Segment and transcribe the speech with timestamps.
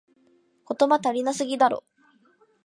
[0.67, 1.83] 言語足りなすぎだろ